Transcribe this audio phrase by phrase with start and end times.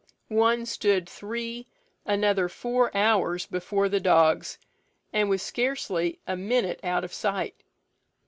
[0.29, 1.67] One stood three,
[2.07, 4.57] another four hours before the dogs,
[5.13, 7.61] and was scarcely a minute out of sight.